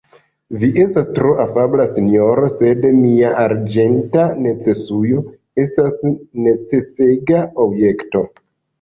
[0.61, 5.25] Vi estas tro afabla, sinjoro, sed mia arĝenta necesujo
[5.69, 6.03] estas
[6.51, 8.29] necesega objekto.